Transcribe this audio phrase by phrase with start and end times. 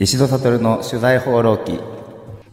[0.00, 1.80] 石戸悟の取材放浪記。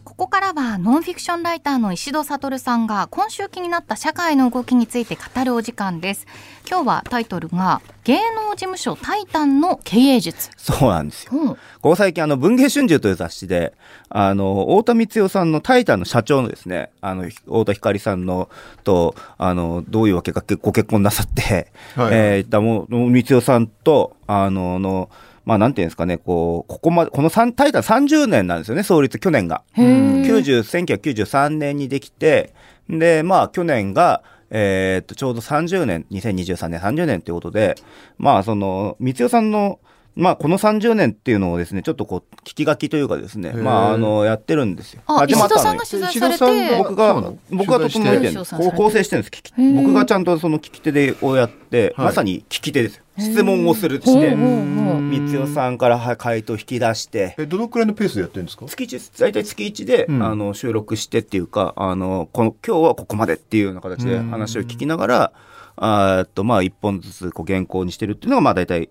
[0.02, 6.26] ここからはノンフィクションライターの石戸悟さんが今週気になった社会の動きについて語るお時間です。
[6.68, 10.50] 今日はタイトルが芸能事務所タイタンの経営術。
[10.56, 11.48] そうなんですよ、うん。
[11.50, 13.74] ここ最近あの文藝春秋という雑誌で
[14.08, 18.48] あの太田光代さんのタイタンの社長のですねあの太田光さんの
[18.82, 25.10] とあのどういうわけかけご結婚なさって、はいえーだもう光代さんとあのの
[25.46, 29.62] まあなんていうんですかねこうここまでこの三タイタン30年なんですよね創立去年が。
[29.72, 30.58] へー90
[30.98, 32.52] 1993年にできて
[32.90, 37.76] でまあ去年がえーっとちょうど30年2023年30年ということで
[38.18, 39.78] まあその光代さんの
[40.16, 45.02] まあこの30年っていうのをですねちょっとこう聞き書きというかですねまああのやってるんですよ。
[45.06, 45.60] あ石始まったのに。
[45.60, 48.24] 戸さんが取材されてが僕が僕が整えて。
[48.24, 52.06] るん取です構成してるんです僕がちゃんとその聞き手でをやって、はい。
[52.06, 53.04] まさに聞き手ですよ。
[53.18, 57.34] 質問をするしてほうほう光代さんからは回答引き出して。
[57.38, 58.66] えどのくらいのペースでやってるんですか？
[58.66, 60.22] 月一大体月一で、うん。
[60.22, 65.32] あの収録してっていうかあのこの今日はここまでっていうような形で話を聞きながら
[65.76, 68.88] あーっとまあ一本ずつこう原稿にしてるっていうのがまあ大体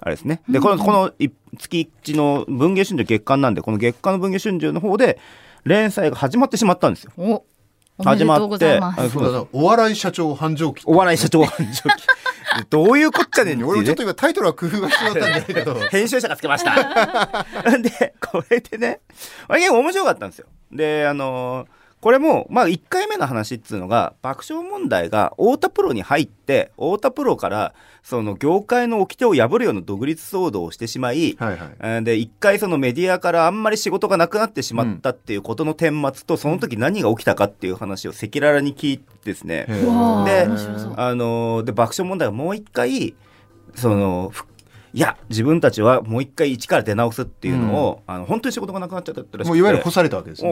[0.00, 0.42] あれですね。
[0.48, 5.18] でこのこのい月一の文藝春秋月間なんでこの月間の文藝春秋の方で
[5.64, 7.12] 連載が始まってしまったんですよ。
[7.16, 7.44] お
[8.04, 10.82] 始まってあそうだなお笑い社長繁盛期。
[10.86, 12.06] お笑い社長繁盛期。
[12.70, 13.72] どういうこっちゃねんっていうね。
[13.72, 15.74] 俺もちょっと今タイトルは工夫が必要だったんじゃないけど。
[15.90, 17.44] 編集者がつけました。
[17.82, 19.00] で、これでね、
[19.48, 20.46] あれ結構面白かったんですよ。
[20.72, 31.76] で、あのーこれも、まあ、1回目の話っつうのが、爆笑問題が太田プロに入って、太田プロから、その業界の掟を破るような独立騒動をしてしまい、はいはい。
[31.80, 43.16] えーで、一回そのメディアからあんまり仕事がなくなってしまったっていうことの顛末と、その時何が起きたかっていう話を赤裸々に聞いてですね、であのーで爆笑問題がもう一回
[43.74, 44.44] そのふ
[44.96, 49.44] いや自分たちはもう一回一から出直すっていうのを、あの本当に仕事がなくなっちゃったらしくて。
[49.44, 50.50] もういわゆる干されたわけですね。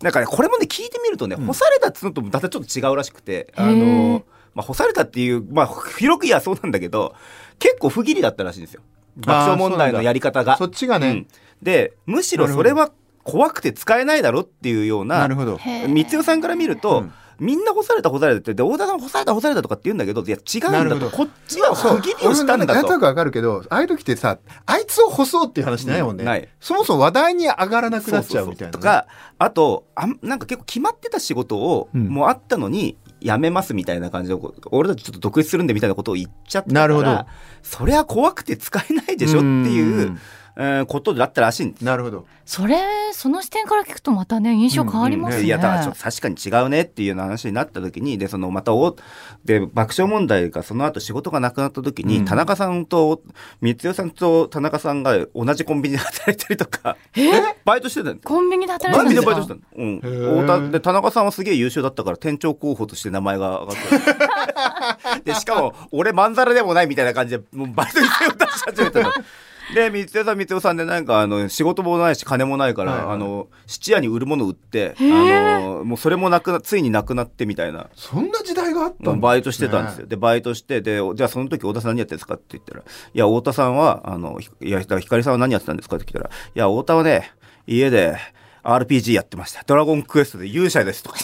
[0.00, 1.46] なんかねこれもね聞いてみるとね、うん。
[1.46, 5.66] 干されたっつうのとまたちょっと違うらしくてあのまあ干されたっていうまあ
[5.98, 7.14] 広く言えばそうなんだけど
[7.58, 8.80] 結構不義理だったらしいんですよ。
[9.18, 10.56] 爆笑問題のやり方が。
[10.56, 11.08] そっちがね。
[11.10, 11.26] うん。
[11.60, 12.90] でむしろそれは
[13.24, 15.58] 怖くて使えないだろっていうようななるほど。
[15.58, 15.94] へー。
[15.94, 21.10] 光代さんから見ると、うんみんな干された干されたってで太田さん干された干されたとかって言うんだけどいや違うんだと。
[21.10, 22.74] こっちは不義理をしたんだと。
[22.74, 26.48] なんとなくわかるけどああいう時ってさあいつを干そうっていう話ないもんね、うん。
[26.60, 29.06] そもそも話題に上がらなくなっちゃうみたいなね、とか
[29.38, 32.08] あとあんなんか結構決まってた仕事を、うん。
[32.08, 34.38] もうあったのに辞めますみたいな感じで
[34.70, 37.26] 俺たちちょっと独立するんでみたいなことを言っちゃったからなるほど。
[37.62, 40.18] それは怖くて使えないでしょっていううん
[40.56, 41.84] えーことだったらしいんです。
[41.84, 42.26] なるほど。
[42.44, 42.76] それ
[43.12, 48.96] その視点から聞くとまたね印象変わりますね、いやだちょっと確かに違うねっていうような話になった時にでそのまたお
[49.44, 52.24] で爆笑問題がその後仕事がなくなった時に、うん。
[52.24, 53.22] 田中さんと
[53.60, 56.96] 光代さんと田中さんが同じコンビニで働いたりとか
[57.64, 59.54] バイトしてたんですコンビニで働コンビいてるんですか？
[59.54, 63.76] ニでバイトしてたの、うん、で田中さんはすげえ優秀だったから店長候補として名前が上がっ
[65.14, 65.22] て。
[65.32, 69.12] でしかも俺まんざらでもないみたいな感じでもうバイトに手を出し始めたの。
[69.74, 73.14] で光代さん光代さんでなんかあの仕事もないし金もないから、はいはい。
[73.14, 75.02] あの質屋に売るもの売ってあ
[75.60, 77.88] のもうそれもなくなついになくなってみたいな。
[77.94, 80.06] そんな時代があったバイトしてたんですよ。
[80.06, 82.84] で、バイトして、で、じゃあその時太田さん何やってるんですかって言ったら、い
[83.14, 87.32] や、太田さんは、あの、ひいや、ひかりさんは何やってたんですかって聞いたら、いや、太田はね、
[87.66, 88.16] 家で
[88.64, 89.62] RPG やってました。
[89.66, 91.18] ドラゴンクエストで勇者ですとか、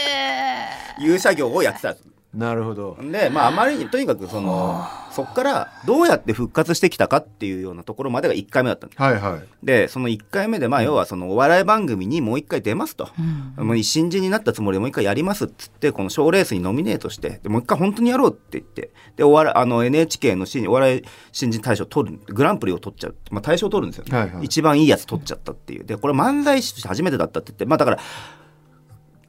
[1.00, 2.13] 勇者業をやってたんです。
[2.34, 2.98] なるほど。
[3.00, 9.02] で、まあ、あまりに、とにかくその、そっからどうやって復活してきたかっていうようなところまでが1回目だったんです。
[9.02, 9.42] はいはい。
[9.64, 13.08] で、その1回目で、まあ、要はそのお笑い番組にもう1回出ますと。
[13.56, 21.02] もう新人になったつもりでもう一回やりますっつってこの賞レースにノミネートしてでもう一回本当にやろうって言ってでお笑いあの NHK の新お笑い
[21.32, 24.44] 新人大賞取るグランプリを取っちゃう、まあ、大賞を取るんですよね、はいはい。
[24.44, 25.84] 一番いいやつ取っちゃったっていう。
[25.84, 28.00] でこれ漫才師として初めてだったって言ってまあだから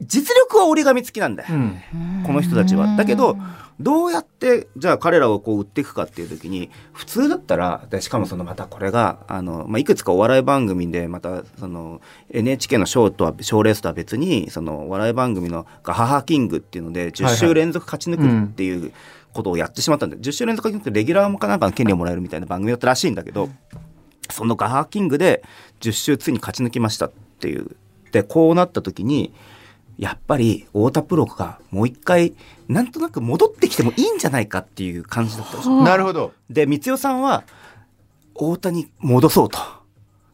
[0.00, 1.80] 実力は折り紙付きなんだよ、うん。
[2.26, 2.96] この人たちは。
[2.96, 3.36] だけど
[3.78, 12.00] どうやってじゃあ彼らをこう売っていくかっていう時に普通だったらでしかもそのまたこれがあの、まあ、いくつかお笑い番組でまたその
[12.30, 18.92] NHK のショーとは賞レースとは別にそのお笑い番組の「ガハハキング」っていうので10週連続勝ち抜くっていう
[19.34, 23.50] ことをやってしまったんで、10週連続勝ち抜くってレギュラーかなんかの権利をもらえるみたいな番組だったらしいんだけど
[24.30, 25.42] そのガハハキングで
[25.80, 27.76] 10週ついに勝ち抜きましたっていう。
[28.12, 29.34] でこうなった時に
[29.98, 32.34] やっぱり太田プロがもう一回
[32.68, 35.62] なんとなく戻ってきてもいいんじゃないかっていう感じだったん。
[35.62, 36.32] でなるほど。
[36.50, 37.44] で光代さんは
[38.34, 39.58] 太田に戻そうと。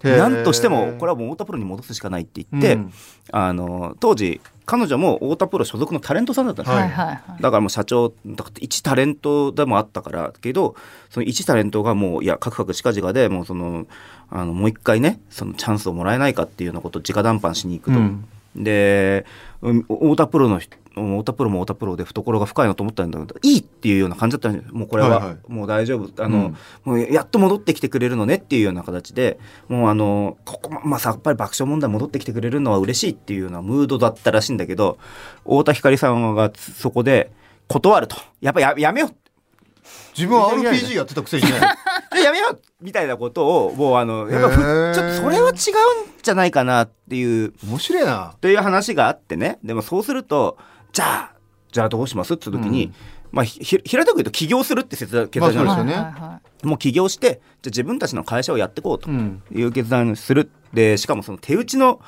[0.02, 2.92] なんとしてもこれはもう太田プロに戻すしかないって言って、うん。
[3.30, 7.42] あの当時彼女も太田プロ所属のタレントさんだったんですよ、ははいいはいはい。
[7.42, 10.74] だからもう社長だから一タレントでもあったからけど
[11.08, 13.86] その一タレントがもういやカクカク近々でもうその
[14.28, 19.24] あのもう一回ねそのチャンスをもらえないかっていうようなことを直談判しに行くと、うんで
[19.62, 26.22] うん太田プロの人太田プロも太田プロで懐が深いなと思ったんだけどいいっていうような感じだったんもうこれは、もう大丈夫。
[26.22, 26.56] あの、うん。
[26.84, 29.38] もうやっと戻ってきてくれるのねっていうような形で
[29.68, 34.98] もうあのここままあさやっぱり爆笑問題戻ってきてくれるのは嬉しいっていうようなムードだったらしいんだけど
[35.44, 37.32] 太田光さんがそこで
[37.68, 38.16] 断ると。
[38.40, 39.14] やっぱややめよう。
[40.16, 41.52] 自分は RPG やってたくせにね。
[41.52, 41.56] で
[42.20, 44.56] やめようみたいなことをもうあのやっぱ
[44.94, 45.54] ちょっとそれは違うん
[46.22, 48.34] じゃないかなっていう面白いな。
[48.40, 49.58] という話があってね。
[49.62, 50.58] でもそうすると
[50.92, 51.34] じゃあ
[51.70, 52.94] じゃあどうしますって時に、うん。
[53.32, 55.86] まあひひ平たく言うと起業するって決断決断じゃない？
[55.86, 56.40] ですよね。
[56.64, 59.42] もう起業してじゃあ自分たちの会社をやっていこうとうん。
[59.50, 60.50] いう決断をする。
[60.72, 62.00] でしかもその手打ちの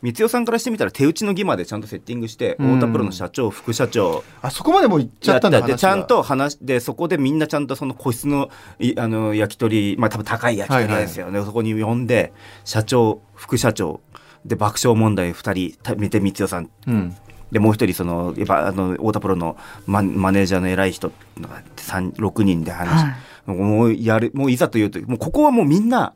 [0.00, 2.74] 光代さんからしてみたら手打ちの儀までちゃんとセッティングして、うん。
[2.76, 4.22] 太田プロの社長副社長。
[4.42, 12.32] あそこまでもう行っちゃったんだでちゃんと話でそこでみんなちゃんとその個室のいあの焼き鳥まあ多分高い焼き鳥屋ですよね、そこに呼んで
[12.64, 14.00] 社長副社長。
[14.44, 16.70] で爆笑問題2人た見て光代さん。
[16.86, 17.16] うん。
[17.50, 19.56] でもう一人そのやっぱあの太田プロの
[19.86, 21.08] ママネージャーの偉い人
[21.40, 23.00] が三6人で話。
[23.00, 23.50] し、はい。
[23.50, 26.14] もうやるもういざというともうここはもうみんな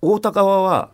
[0.00, 0.90] 太田側は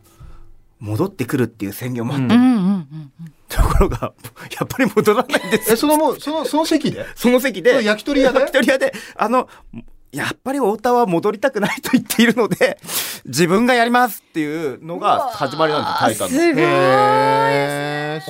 [0.80, 2.42] 戻ってくるっていう宣言を待ってるうん。
[2.42, 3.12] うんうんうん
[3.48, 4.12] ところが
[4.60, 5.70] やっぱり戻らないんです。
[5.70, 7.06] よえそのもうそのその席で？
[7.14, 7.82] その席で。
[7.82, 8.40] 焼き鳥屋で？
[8.40, 8.92] 焼き鳥屋で。
[9.16, 9.48] あの
[10.12, 12.78] やっぱり太田は戻りたくないと言っているので
[13.24, 16.38] 自分がやりますっていうのが始まりなんですよタイタンの。
[16.38, 16.64] すごい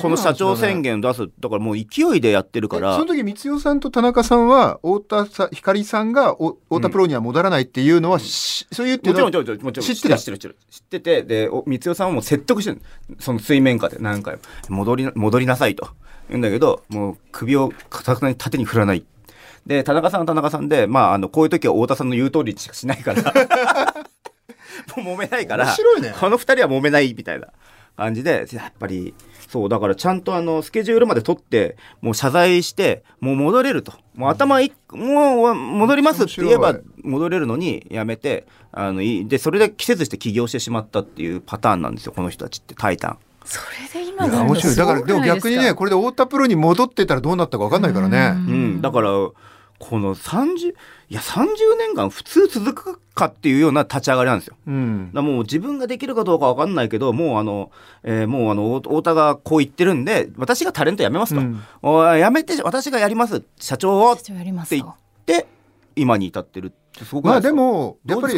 [0.01, 2.95] この社長宣言言出すだからもう勢いでやってるから。
[2.95, 9.85] その時光代さんと田中さんは太田さ光さんがお太田プロには戻らないっていうのは、しそういうっていもうのはちろんもちろんもちろん。
[9.85, 10.17] 知ってた。
[10.17, 10.57] 知ってる知ってる。
[10.69, 12.81] 知っててでお光代さんはもう説得してる
[13.19, 15.89] その水面下で何回も戻りな戻りなさいと。
[16.29, 19.05] 言うんだけどもう首をかたくなに縦に振らない。
[19.65, 23.23] で田中さんは田中さんでまああのこういう時は太田さんの言う通りしかしないから。
[24.95, 25.65] もう揉めないから。
[25.65, 26.15] 面白いね。
[26.17, 27.47] この二人は揉めないみたいな
[27.99, 29.13] 感じでやっぱり
[29.49, 33.93] そうだからちゃんとあのスケジュールまで取ってもう謝罪してもう戻れると。
[34.15, 43.17] もう頭いもう戻りますって言えば面戻れるのにやめてあのいでそれで季節して起業してしまったっていうパターンなんですよこの人たちって「タイタン。
[43.45, 43.59] そ
[43.95, 44.75] れで今面白い。
[44.75, 48.35] だからでも逆にねこれで太田プロに戻ってたらどうなったか分かんないからうねん」う
[48.77, 49.09] ん、だから
[49.79, 50.73] この30い
[51.09, 51.45] や30
[51.77, 54.55] 年間普通続くかっていうような立ち上がりなんですよ。
[54.67, 55.11] うん。
[55.13, 57.71] だもう自分ができるかどうか分かんないけどもうあの、
[58.03, 61.61] えーもうあの太太田がこう言ってるんで私がタレント辞めますと、うん。
[61.81, 63.43] おいやめて私がやります。
[63.59, 64.95] 社長をっ社長やりますて言とっ
[65.25, 65.47] て
[65.95, 68.35] 今に至ってるってすごくなまあでもやっぱり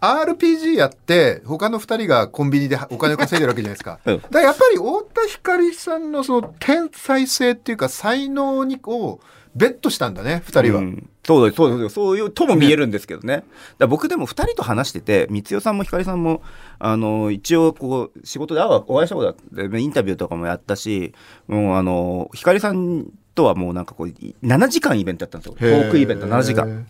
[0.00, 4.00] RPG やって他の2人がコンビニでお金を稼いでるわけじゃないですか。
[4.04, 9.20] う んだからやっぱり太田光さんのその天才性っていうか才能にを
[9.54, 10.80] ベットしたんだね2人は。
[10.80, 11.10] うん。
[11.24, 13.44] そうですそうですそういうとも見えるんですけどね。
[13.78, 16.42] だ僕でも2人と話してて光代さんも光さんも
[16.78, 21.14] あの一応こう仕事で会うお会いしたことあってインタビューとかもやったし
[21.46, 25.54] もうあの光さんとはもうなんかこう7時間イベントやったんですよ。
[25.54, 26.86] トークイベント7時間。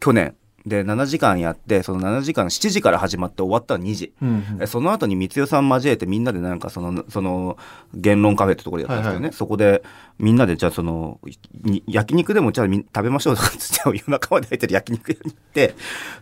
[0.00, 0.34] 去年
[0.66, 4.62] で7時間やってその7時間7時から始まって終わったら2時、うんうん。
[4.62, 7.56] えその後に光代さん交えてみんなでなんかそのその
[7.94, 9.82] 言論カフェってところでやったんですけどね、はいそこで
[10.18, 11.20] みんなでじゃあその
[11.62, 15.74] に焼肉でもじゃあみ食べましょうとかっつって夜中まで入ってる焼肉屋に行って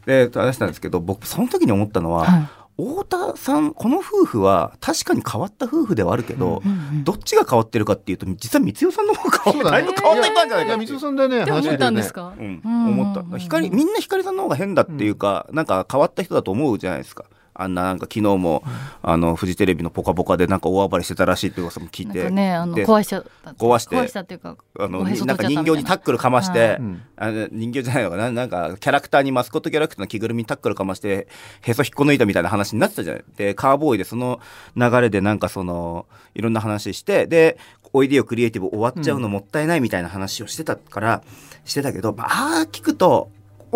[0.04, 10.88] で話したんですけど僕その時に思ったのは、はい太田さんこの夫婦は確かに変わった夫婦ではあるけど、うんうんどっちが変わってるかっていうと実は光代さんの方が変わってだいぶ変わっていたんじゃないかっていう。
[10.88, 13.38] いや光代さんだねって思っ話してたんですかうん、うん思った。
[13.38, 18.64] 光みんな光さんの方が変だっていうか、なんか変わった人だと思うじゃないですかあんななんか昨日も、
[19.02, 22.24] あのフジテレビの「ぽかぽか」でなんか大暴れしてたらしいっていう噂も聞いて。
[22.24, 23.50] かねあので壊しちゃった。
[23.52, 23.96] 壊して。
[23.96, 26.78] 壊したっていうかあのなんか人形にタックルかまして、
[27.16, 28.30] あの人形じゃないのかな？
[28.30, 31.28] なんかキャラクターにマスコットキャラクターの着ぐるみにタックルかまして
[31.62, 33.24] へそ引っこ抜いたみたいな話になってたじゃない？
[33.36, 34.40] でカーボーイでその
[34.76, 37.58] 流れでなんかそのいろんな話してで
[37.92, 41.22] おいでよクリエイティブ終わっちゃうのもったいないみたいな話をしてたから、
[41.64, 43.30] してたけど、まあ、聞くと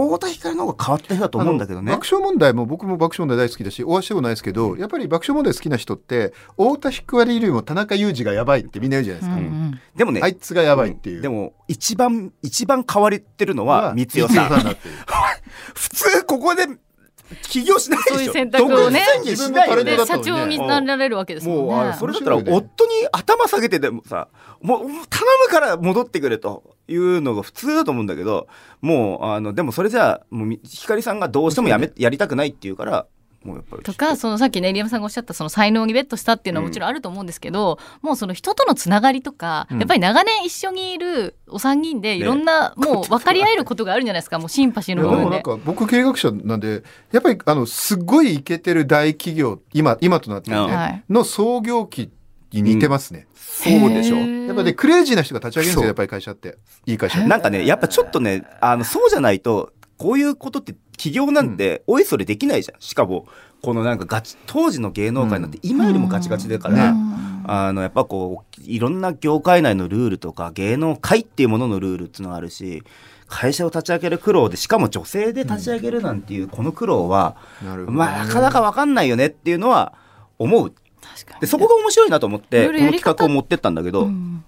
[0.06, 14.94] 太田光の方が変わった人だと思うんだけどね爆笑問題も僕も爆笑問題大好きだしお会いしたことないですけどやっぱり爆笑問題好きな人って太田光よりも田中裕二がやばいってみんな言うじゃないですか、うんうんでもね、あいつがやばいっていう、でも一番一番変われてるのは光代さん代だっていう
[15.74, 16.66] 普通ここで
[17.42, 18.14] 起業しないでしょ。
[18.16, 20.66] そういう選択をね自分のタレンでトだったのにね。
[20.66, 21.62] 社長になられるわけですもんね。
[21.64, 22.60] もうあそれだったら夫に
[23.12, 24.28] 頭下げてでもさ
[24.60, 25.02] もう頼む
[25.50, 28.48] から戻ってくれというのが普通だと思うんだけど
[28.80, 33.06] もうあのでもそれじゃあもうみ光さんがどうしてもやめやりたくないっていうから
[33.44, 39.78] もうやっぱりとかそのさっきね入山さんがおっしゃったその才能にベットしたっていうのはもちろんあると思うんですけど、もうその人とのつながりとか、うん。
[39.78, 45.30] やっぱり長年一緒にいるお三人でいろんな、もう分かり合えることがあるんじゃないですか もうシンパシーの部分で。
[45.30, 51.04] なんか僕経営学者なんでやっぱりあのすごいイケてる大企業今今となってるね、はい。
[51.08, 52.10] の創業期
[52.52, 54.16] に似てますね、そうでしょ。
[54.16, 54.46] へー。
[54.46, 56.58] やっぱねクレイジーな人が立ち上げるんですよやっぱり会社って。
[56.86, 62.80] いい会社なんかねやっぱちょっとねあのそうじゃないとこういうことって企業なんておいそれできないじゃん。
[62.80, 63.26] しかも
[63.62, 72.82] このなんかガチ当時の芸能界なんて今よりもガチガチだから、ねあのやっぱこういろんな業界内のルールとか芸能界っていうもののルールっていうのがあるし
[73.26, 77.38] 会社を立ち上げる苦労でしかも女性で立ち上げるなんていうこの苦労は、
[77.86, 79.94] まあ、なかなか分かんないよねっていうのは
[80.38, 80.74] 思う。
[81.00, 81.40] 確かに。
[81.40, 84.44] でそこが面白いなと思ってこの企画を持ってったんだけど、うん。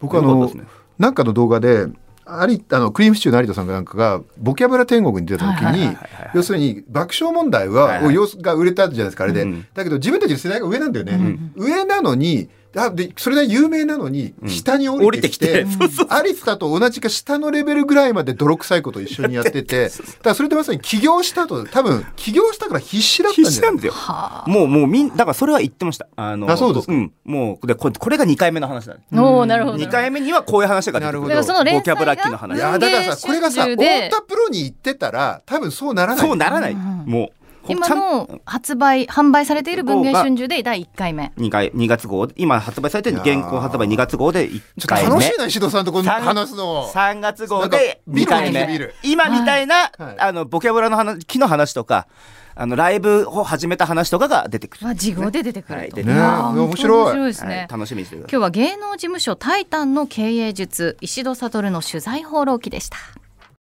[0.00, 0.64] 僕あのね
[0.98, 1.86] なんかの動画で
[2.26, 5.96] 有あのクリームシチューの有田さんがなんかがボキャブラ天国に出た時に
[6.34, 9.66] 要するに爆笑問題はいはいは様子が売れたじゃないですかあれで、うん。
[9.74, 11.52] だけど自分たちの世代が上なんだよね、ん。
[11.56, 14.48] 上なのにあでそれなりに有名なのにうん。
[14.48, 16.04] 下に降りてきて,、降りてきて。
[16.28, 19.96] 有田と同じか下のレベルぐらいまで泥臭いことを一緒にやってて だか
[20.30, 23.74] らそれでまさに起業した後多分起業したから必死だったんじゃない？
[23.76, 23.92] ですよ。
[23.92, 24.50] はあ。
[24.50, 26.06] もうもうみんだからそれは言ってました。
[26.16, 26.92] あのあそうですか。
[26.92, 28.94] ん、もうでこれこれが2回目の話だ。
[28.94, 29.76] ねおーなるほど。
[29.78, 31.20] 2回目にはこういう話が出てくる。
[31.20, 31.28] なるほど。
[31.30, 32.56] だからその連ボキャブラ載が機の話。
[32.56, 36.26] いやだからさこれがさ太田プロに行ってたら多分そうならない。
[36.26, 37.04] そうならない、うん。
[37.06, 41.32] もう今の発売販売されている文芸春秋で第1回目。
[41.36, 42.28] 2回2月号。
[42.36, 43.40] 今発売されてるいやー。
[43.40, 45.10] 現行発売2月号で1ちょっと回目。
[45.10, 48.94] 楽しいな石戸さんとこ話すの3月号で2見る回目。
[49.02, 50.18] 今みたいな、はい。
[50.18, 52.08] あのボキャブラの話木の話とか
[52.54, 56.12] あのライブを始めた話とかが出てくる、は事後で出てくると、はいね
[56.60, 57.02] 面白い。
[57.02, 58.32] 面白いですね、はい、楽しみにしてください。
[58.32, 62.98] 今日は芸能事務所タイタンの経営術石戸悟の取材放浪記でした